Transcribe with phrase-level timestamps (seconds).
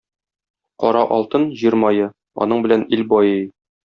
[0.83, 2.09] Кара алтын— җир мае,
[2.47, 3.47] аның белән ил байый.